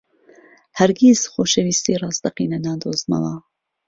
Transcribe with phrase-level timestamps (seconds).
[0.79, 3.33] هەرگیز خۆشەویستیی ڕاستەقینە نادۆزمەوە.